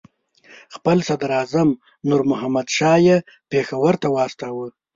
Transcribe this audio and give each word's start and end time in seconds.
خپل 0.75 0.97
صدراعظم 1.07 1.69
نور 2.09 2.21
محمد 2.31 2.67
شاه 2.77 2.99
یې 3.07 3.17
پېښور 3.51 3.93
ته 4.01 4.07
واستاوه. 4.15 4.67